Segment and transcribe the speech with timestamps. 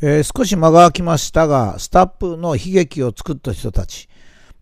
[0.00, 4.08] えー、少し間が空きましたが、スタップの悲劇を作った人たち、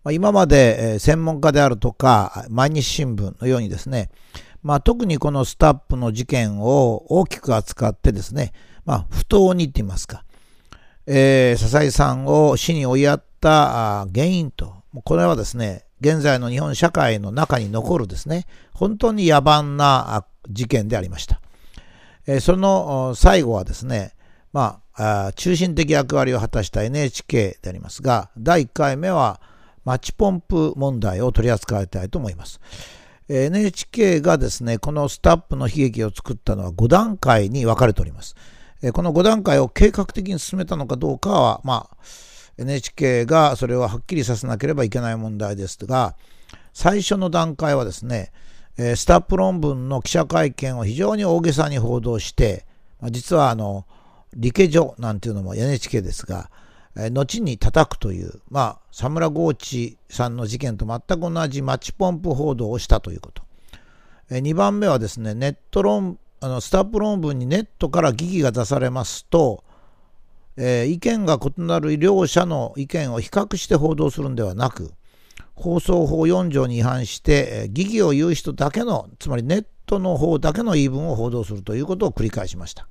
[0.03, 4.09] まあ、今まで、え、専門家であるとか、毎日新聞のようにですね、
[4.61, 8.53] まあ、特にこのスタップの事件を大きく扱ってですね、
[8.85, 10.23] まあ、不当にって言いますか、
[11.05, 21.41] えー、笹井さんを死に追いやった原因と、これはですね、現在の日本社会の中に残るですね、本当に野蛮な事件でありました。
[22.27, 24.13] えー、その最後はですね、
[24.53, 24.82] まあ、
[25.35, 29.41] 中心的役割を果たした NHK でありますが、第1回目は
[29.85, 32.59] マッチポンプ問題を取り扱いたいと思います。
[33.27, 38.35] NHK がですね、このスタップの悲劇を作ったのは5段階に分かれております。
[38.93, 41.97] この5段階を計画的に進めたのかどうかは、まあ、
[42.57, 46.15] NHK がそれをはっきりさせなければいけない問題ですが、
[46.73, 48.31] 最初の段階はですね、
[48.77, 52.65] スタップ論文の記者会見を非常に大げさに報道して、
[53.09, 53.85] 実はあの、
[54.35, 56.49] 理系所なんていうのも NHK ですが、
[56.95, 63.43] え後に叩くという、まあ、佐村豪地さんの事件と全く同じマッチポンプ報道をしたということ。
[64.29, 69.63] え2番目はですね、ネット論、あのスタップ論文にネットから疑義が出されますと、
[70.55, 74.91] えー、意見が異なる両者の意見を比較して報道するんではなく、
[75.55, 82.87] 放送法4条に違反して、えー、疑義を言う人だけの、つまりネットの方だけの言い分を報道するということを繰り返しました。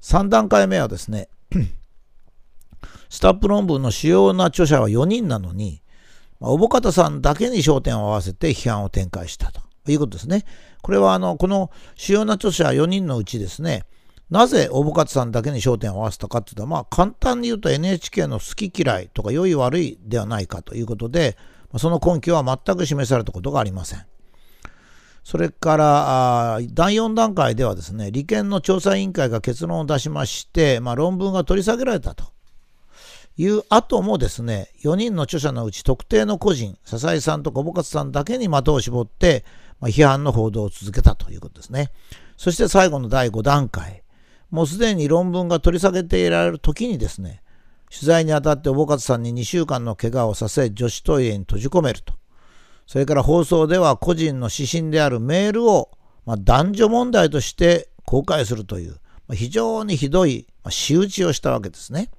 [0.00, 1.28] 3段階目はですね、
[3.08, 5.82] スタップ論文の主要な著者は4人なのに、
[6.40, 10.44] まあ、小保方さんだけに焦点を合わせて批判を展開したということですね。
[10.82, 13.84] これはあの、この主要な著者4人のうちですね、
[14.30, 21.36] なぜ大保勝さんだけに焦点を合わせたかっていうと、まあ簡単に言うと NHK の好き嫌いとか良い悪いではないかということで、
[21.78, 24.04] その根拠は全く示されたことがありません。
[25.26, 32.26] それから第4段階ではですね、利権の調査委員会が結論を出しまして、まあ、論文が取り下げられたと
[33.36, 39.44] いう後もですね、4人の著者のうち特定の個人、笹井さんと小保勝さんだけに的を絞って、
[39.80, 41.90] まあ、批判の報道を続けたということですね。
[42.36, 44.04] そして最後の第5段階。
[44.52, 47.42] もうすでに論文が取り下げていられる時にですね、
[47.90, 52.14] 取材にあたっておぼかつさんに2週間の怪我をさせ、女子トイレに閉じ込めると。
[52.86, 55.90] それから放送では個人の指針であるメールを、
[56.24, 58.92] まあ、男女問題として公開するという、
[59.26, 62.10] まあ、非常にひどい、まあ、仕打ちをしたわけですね。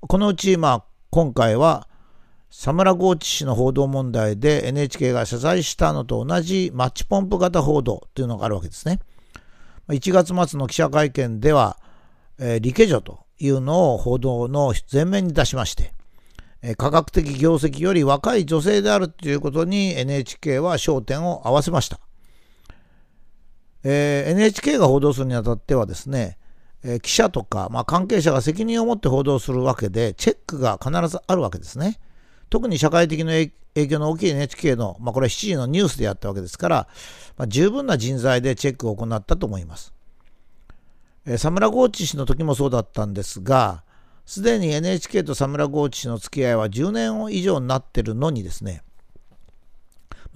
[0.00, 1.88] このうち、まあ、今回は、
[2.50, 9.00] 佐村豪地氏の報道問題で NHK が謝罪したのと同じマッチポンプ型報道というのがあるわけですね。
[9.88, 11.78] 1月末の記者会見では、
[12.38, 15.92] えー、理系女というのを報道の前面に出しまして、
[16.62, 22.00] え、科学的業績より若い女性であるということに NHK は焦点を合わせました。
[23.84, 26.36] えー、NHK が報道するにあたってはですね、
[26.82, 32.00] えー、記者とか、まあ、関係者が責任を持って報道するわけで、チェックが必ずあるわけですね。
[32.50, 33.32] 特に社会的な
[33.74, 36.88] 影響の大きい NHK の、まあ、これは7時のニュースでやったわけですから、
[37.36, 39.92] まあ、十分な人材でチェックを行ったと思います。
[41.24, 43.84] えー、サムラゴーチ氏の時もそうだったんですが、
[44.28, 48.82] すでに NHK とサムラゴーチ氏の付き合いは10年以上になってるのにですね、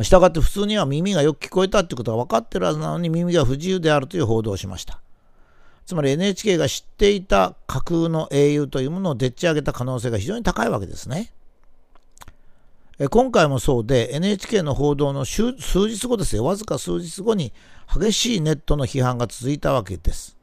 [0.01, 5.03] したがって普通には耳がよく聞こえたってことが分かってるはずなのに耳が不自由であるという報道をしました。
[5.85, 11.31] つまり NHK が知っていた架空の英雄というものをでっち上げた可能性が非常に高いわけですね。
[13.11, 17.53] 今回もそうで NHK の報道の数日後ですよ、わずか数日後に
[17.95, 20.39] 激しいネットの批判が続いたわけです。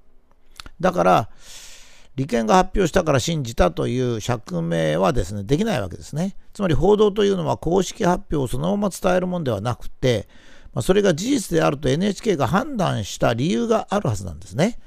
[0.80, 1.30] だから、
[2.20, 6.36] 利権が発表したから信じたという釈明はですね、できないわけですね。
[6.52, 10.28] つまり報道というのは公式発表をそのまま伝えるものではなくて、
[10.74, 14.80] ま、それが事実であると NHK が判断した理由があるはずなんですね。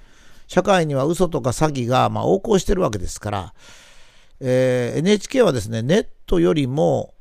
[0.47, 3.55] 社会には嘘とか詐欺がま横行してるわけですから、
[4.41, 7.15] えー、NHK はですね、ネットよりも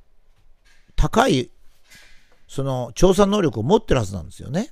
[0.98, 1.52] 高い
[2.50, 4.72] その調査能力を持ってるはずなんですよね。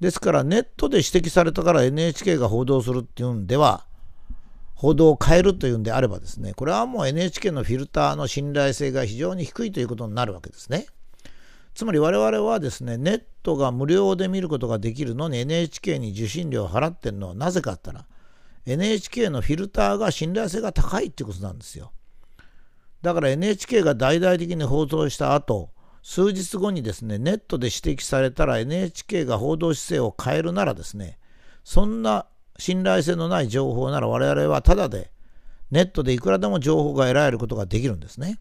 [0.00, 3.86] ですからネットで指摘されたから NHK が報道するっていうんでは
[4.74, 10.86] 報道を変えるというんであればですねこれはもう NHK のフィルターの信頼性が非常に低いということになるわけですね。
[11.74, 18.06] つまり我々はですねネットが無料で見ることができるのに NHK に受信料を払ってるのはなぜかったら
[18.66, 21.92] NHK のフィルターが信頼性が高いってことなんですよ。
[23.02, 25.70] だから NHK が大々的に放送した後、
[26.02, 31.18] 数日後にですね、ネットで指摘されたら NHK が報道姿勢を変えるならですね、
[31.64, 32.26] そんな
[32.58, 35.10] 信頼性のない情報なら我々はただで
[35.70, 38.38] ネットでいくらでも情報が得られることができるんですね。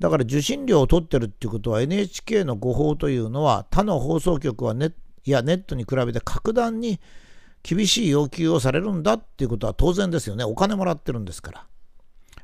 [0.00, 4.92] だから受信料を取ってるっていうことは NHK の誤報というのは他の放送局はネ
[5.24, 6.98] いやネットに比べて格段に
[7.62, 10.44] 厳しい要求をされるんだっていうことは当然ですよね。
[10.44, 11.66] お金もらってるんですから。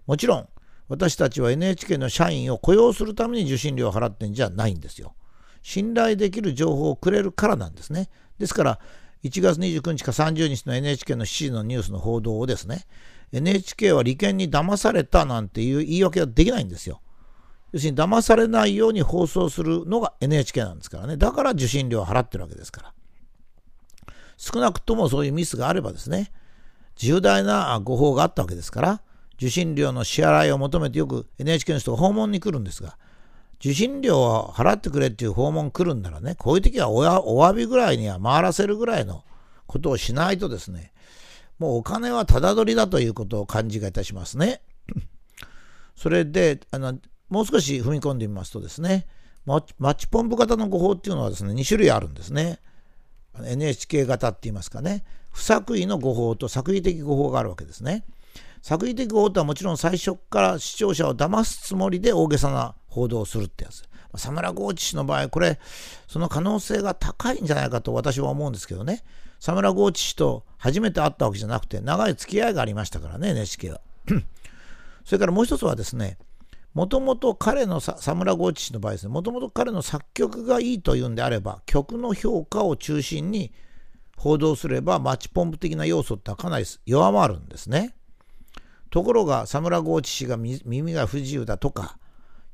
[0.06, 0.48] もちろん、
[0.88, 5.14] 私たちは NHK の社員を雇用するために受信料を払ってんじゃないんですよ。
[5.62, 8.08] 信頼できる情報をくれるからなんですね。
[8.38, 8.78] ですから、
[9.26, 12.86] 1月29日か30日の NHK の7時のニュースの報道をですね、
[13.32, 17.00] NHK は利権に騙されたなんていう言い訳ができないんですよ。
[17.72, 21.16] 要するに騙されないように放送するのが NHK なんですからね。
[21.16, 22.92] だから受信料を払ってるわけですから。
[24.36, 26.30] 少なくともそういうミスがあればですね、
[26.94, 29.02] 重大な誤報があったわけですから、
[29.36, 32.96] 受信料の支払いを求めてよく NHK の人が訪問に来るんですが、
[33.58, 39.24] 受信料を払ってくれっていう訪問来るんならね、こういう時はお詫びぐらいには回らせるぐらいの
[39.66, 40.92] ことをしないとですね、
[41.58, 44.60] もうお金はただ取りだということを感じがいたしますね。
[45.96, 46.98] それで、あの、
[47.30, 49.06] もう少し踏み込んでみますとですね、
[49.46, 52.60] マッチポンプ型の誤報っていうのはですね、2種類あるんですね。
[53.42, 55.04] NHK 型って言いますかね。
[55.30, 58.04] 不作為の誤報と作為的誤報があるわけですね。
[58.62, 63.84] 作為的誤報とはもちろん最初から視聴者を騙すつもりで大げさな報道するってやつ。
[64.16, 65.58] サムラゴーチ氏の場合、これ、
[66.08, 69.04] その可能性が高いんじゃないかと私は思うんですけどね。
[69.38, 73.80] サムラゴーチ氏と初めて会ったわけじゃなくて、長い付き合いがありましたからね、NHK は。
[75.04, 76.16] それからもう一つはですね、
[76.72, 83.52] もともと彼のサムラゴーチ氏の場合ですね、もともと彼の作曲がいいというんであれば、曲の評価を中心に
[84.16, 87.94] 報道すれば、マッチポンプ的な要素ってかなり弱まるんですね。
[88.90, 91.98] ところが、サムラゴーチ氏が耳が不自由だとか、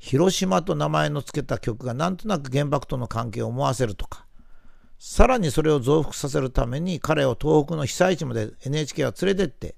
[0.03, 4.25] 広島と名前の付けた曲がなんとなく原爆との関係を思わせるとか、
[4.99, 9.75] さらにそれを増幅させるために彼を東北の被災地まで NHK は連れてって、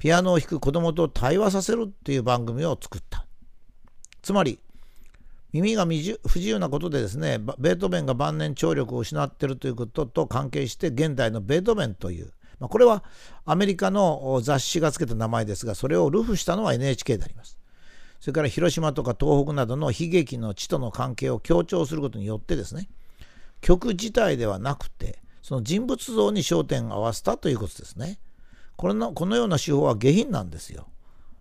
[0.00, 3.26] ピアノを弾く子供と対話させるっていう番組を作った。
[4.22, 4.58] つまり、
[5.52, 13.04] 耳が不自由なことでですね、ベートーベンが晩年聴力を失っているということと関係して、現代のベートーベンという、まあ、これは
[13.44, 17.57] アメリカの雑誌が付けた名前ですが、それをルフしたのは NHK であります。
[18.20, 22.88] それから広島とか東北などの悲劇の地との関係を強調することによってですね、
[23.60, 28.18] 曲自体ではなくて、その人物像に焦点を合わせたということですね。
[28.76, 30.88] これのこのような手法は下品なんですよ。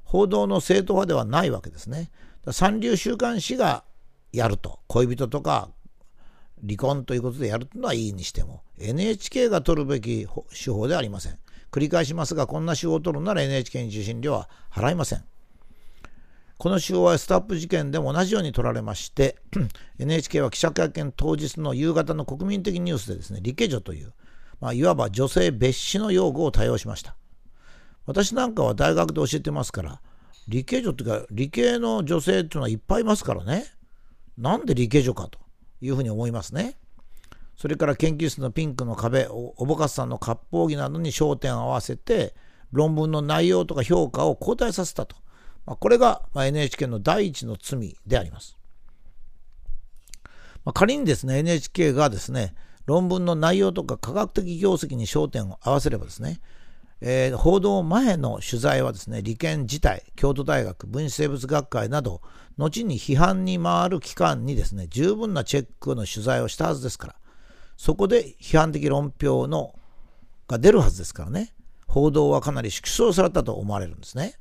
[0.03, 2.09] 報道の正統派ではないわけですね。
[2.51, 3.83] 三流週刊誌が
[4.31, 5.69] やると恋人とか
[6.61, 11.37] 離婚ということでやるというのはいいにしても NHK が取るべき手法ではありません
[11.71, 15.23] 繰り返しますがこんな手法を取るなら NHK に受信料は払いません
[16.57, 19.37] この手法はスタップ事件でも同じように取られまして
[19.99, 24.13] NHK は記者会見当日の夕方の国民的ニュースでですね理系女という、
[24.59, 27.15] まあ、いわば女性別紙の用語を多用しました
[28.05, 30.01] 私なんかは大学で教えてますから
[30.47, 33.65] 理系女っていうか、理系の女性っていうのはいっぱいいますからね。
[34.37, 35.39] なんで理系女かと
[35.81, 36.77] いうふうに思いますね。
[37.57, 42.33] それから研究室のピンクの壁、おぼかすさんの割烹着などに焦点を合わせて、
[42.71, 45.17] 論文の内容とか評価を交代させたと。
[45.67, 48.57] まあ、これが NHK の第一の罪であります。
[50.63, 52.55] まあ、仮にですね、NHK がですね、
[52.85, 56.39] 論文の内容とか科学的業績に焦点を合わせればですね、
[57.01, 62.21] えー、報道前の取材はですね、利権自体、京都大学、分子生物学会など、
[62.57, 67.15] 後に批判に回る機関にですね、十分なチェックの取材をしたはずですから、
[67.75, 69.75] そこで批判的論評の
[70.47, 71.53] が出るはずですからね、
[71.87, 74.37] 報道はかなり縮小されたと思われるんですね。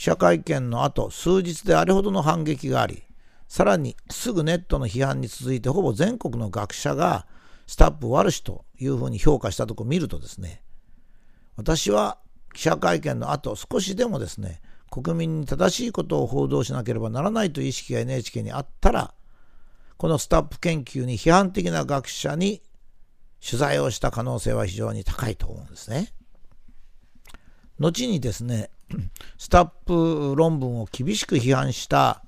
[0.00, 3.02] 記者会見の後、数日であれほどの反撃があり、
[3.48, 7.26] さらにすぐネットの批判に続いて、ほぼ全国の学者が
[7.66, 10.62] スタップ悪しというふうに評価したとこを見るとですね、
[11.54, 12.16] 私は
[12.54, 19.12] 記者会見の後少しでもですね国民に正しいことを報道しなければならないという意識が NHK にあったら
[19.98, 22.62] このスタップ研究に批判的な学者に
[23.46, 26.08] 取材をした可能性は非常に高いと思うんですね。
[27.78, 28.70] 後にですね
[29.38, 32.22] スタップ論文を厳しく批判した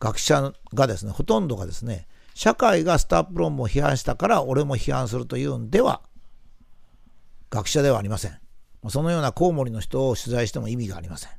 [0.00, 6.02] 学者がですねほとんどがですね社会がスタップ論文を批判したから俺も批判するというんでは
[7.50, 8.38] 学者ではありません。
[8.88, 11.30] そのようなコウモリの人を取材しても意味がありません。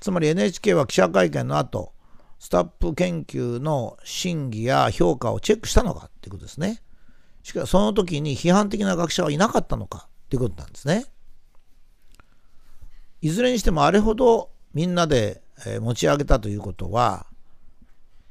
[0.00, 1.92] つまり NHK は記者会見の後、
[2.38, 6.82] スタップ研究の審議や評価をチェックしたのかっていうことですね。
[7.42, 11.04] しかしその時に批判的な学者はいなかったのかっていうことなんですね。
[13.22, 15.42] いずれにしてもあれほどみんなで
[15.80, 17.26] 持ち上げたということは、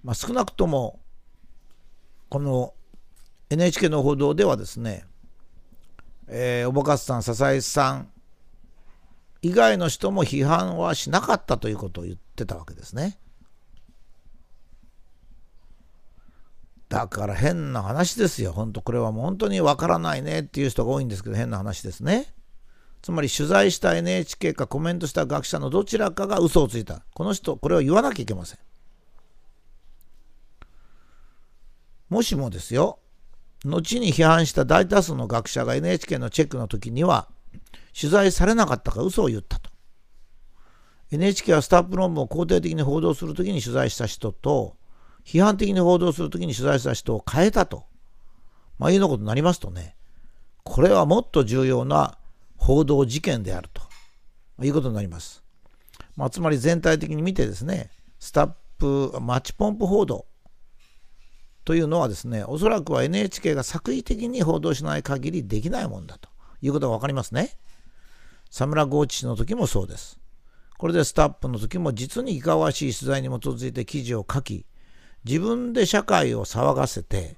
[0.03, 0.99] まあ、少なくとも
[2.29, 2.73] この
[3.49, 5.05] NHK の報道ではですね
[6.31, 8.09] えー、おぼかすさん、笹井さん
[9.41, 13.17] 以外の人も批判はしなかったということを言ってたわけですね。
[16.87, 18.51] だから変な話ですよ。
[18.51, 22.33] 本当これはもう本当にわからないねっていう人が多いんですけど変な話ですね。
[23.01, 27.03] つまり取材した NHK かコメントした学者のどちらかが嘘をついた。
[27.13, 28.59] この人、これを言わなきゃいけません。
[32.09, 32.99] もしもですよ、
[33.65, 37.29] 後に批判した大多数の学者が NHK のチェックの時には、
[37.99, 39.69] 取材されなかったか嘘を言ったと。
[41.11, 44.75] NHK はスタップ論文を肯定的に報道するときに取材した人と、
[45.25, 47.85] 批判的に報道するときに取材した人を変えたと、
[48.77, 49.95] まあ、いうようなことになりますとね、
[50.63, 52.18] これはもっと重要な
[52.59, 53.81] 報道事件であると
[54.63, 55.43] いうことになります。
[56.15, 57.89] まあ、つまり全体的に見てですね、
[58.19, 60.25] スタップ、マッチポンプ報道
[61.65, 66.29] というのはですね、おそらくは NHK が作為的に報道しない限りできないもんだと
[66.61, 67.57] いうことが分かりますね。
[68.49, 70.19] サムラ・ゴーチ氏の時もそうです。
[70.77, 74.65] これでスタップの時も実にいかわしい取材に基づいて記事を書き、
[75.25, 77.37] 自分で社会を騒がせて、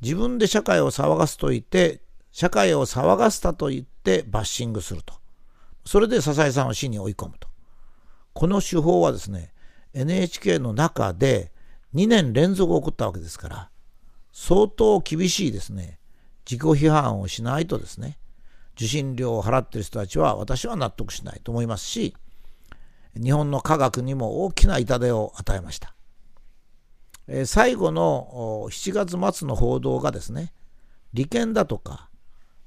[0.00, 2.00] 自分で社会を騒がすと言って、
[2.34, 5.14] 社会を騒がせたと言ってバッシングすると。
[5.86, 7.46] それで笹井さんを死に追い込むと。
[8.32, 9.52] この手法はですね、
[9.92, 11.52] NHK の中で
[11.94, 13.70] 2年連続起こったわけですから、
[14.32, 16.00] 相当厳しいですね、
[16.44, 18.18] 自己批判をしないとですね、
[18.74, 22.16] 受信料を払っている人たちは私は納得しないと思いますし、
[23.14, 25.94] 日本の科学にも大きな痛手を与えました。
[27.46, 30.52] 最後の7月末の報道がですね、
[31.12, 32.10] 利権だとか、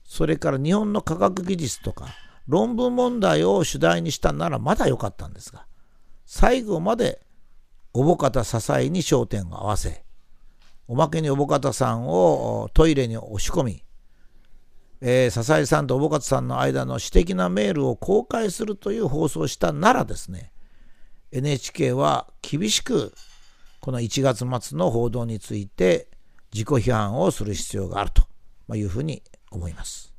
[0.08, 2.08] それから日本の科学技術とか、
[2.48, 5.68] 論文問題を主題にしたならまだ良かったんですが、
[6.26, 7.22] 最後まで
[7.94, 10.06] おぼかた支えに焦点を合わせ、
[10.88, 13.84] おまけにおぼかたさんをトイレに押し込み、
[15.02, 20.54] えー、笹井さんとおぼかたさんの間の私的なメールを公開するという放送をしたならですね、
[21.34, 23.14] NHK は厳しく
[23.82, 26.08] この1月末の報道について
[26.54, 30.17] 自己批判をする必要があるというふうに思います。